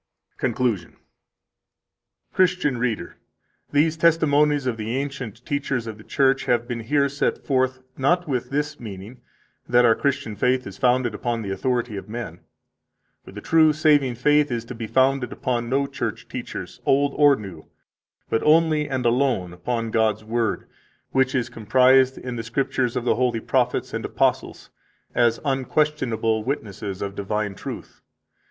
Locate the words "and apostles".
23.93-24.71